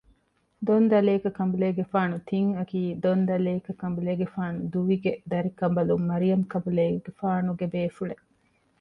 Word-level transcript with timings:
ދޮން 0.65 0.87
ދަލޭކަ 0.91 1.29
ކަނބުލޭގެފާނު 1.37 2.15
ތިން 2.29 2.51
އަކީ 2.59 2.81
ދޮން 3.03 3.23
ދަލޭކަ 3.29 3.71
ކަނބުލޭގެފާނު 3.81 4.57
ދުވި 4.71 4.97
ގެ 5.03 5.11
ދަރިކަނބަލުން 5.31 6.05
މަރިޔަމް 6.09 6.45
ކަނބުލޭގެފާނުގެ 6.51 7.65
ބޭފުޅެއް 7.73 8.23